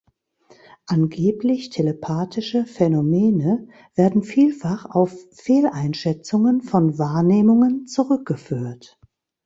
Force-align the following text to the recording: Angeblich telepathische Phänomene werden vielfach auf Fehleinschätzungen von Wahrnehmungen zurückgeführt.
Angeblich 0.87 1.69
telepathische 1.69 2.65
Phänomene 2.65 3.67
werden 3.93 4.23
vielfach 4.23 4.85
auf 4.87 5.15
Fehleinschätzungen 5.29 6.61
von 6.63 6.97
Wahrnehmungen 6.97 7.85
zurückgeführt. 7.85 8.99